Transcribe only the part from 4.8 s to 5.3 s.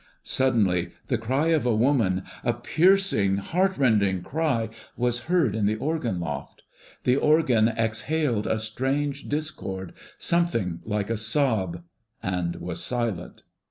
was